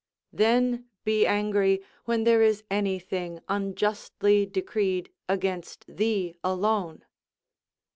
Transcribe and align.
["Then 0.33 0.85
be 1.03 1.27
angry, 1.27 1.83
when 2.05 2.23
there 2.23 2.41
is 2.41 2.63
anything 2.71 3.39
unjustly 3.47 4.47
decreed 4.47 5.11
against 5.29 5.85
thee 5.87 6.33
alone." 6.43 7.05